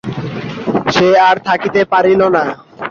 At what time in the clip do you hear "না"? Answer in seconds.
2.35-2.43